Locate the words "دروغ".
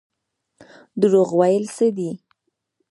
1.01-1.29